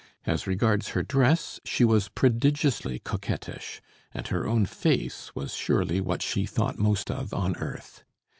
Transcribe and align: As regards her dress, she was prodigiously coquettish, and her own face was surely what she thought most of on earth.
As 0.25 0.47
regards 0.47 0.87
her 0.97 1.03
dress, 1.03 1.59
she 1.63 1.85
was 1.85 2.09
prodigiously 2.09 2.97
coquettish, 2.97 3.83
and 4.11 4.27
her 4.29 4.47
own 4.47 4.65
face 4.65 5.29
was 5.35 5.53
surely 5.53 6.01
what 6.01 6.23
she 6.23 6.47
thought 6.47 6.79
most 6.79 7.11
of 7.11 7.35
on 7.35 7.55
earth. 7.57 8.03